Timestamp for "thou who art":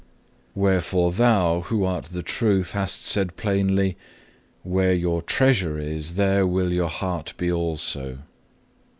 1.11-2.05